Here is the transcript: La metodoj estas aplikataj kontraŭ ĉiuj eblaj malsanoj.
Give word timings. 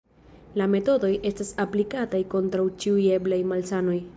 La 0.61 0.65
metodoj 0.75 1.11
estas 1.31 1.53
aplikataj 1.65 2.23
kontraŭ 2.35 2.67
ĉiuj 2.85 3.07
eblaj 3.19 3.41
malsanoj. 3.53 4.01